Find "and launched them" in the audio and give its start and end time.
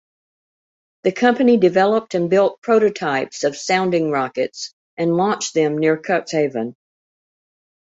4.97-5.77